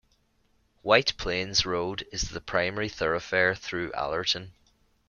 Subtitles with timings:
[0.81, 4.53] White Plains Road is the primary thoroughfare through Allerton.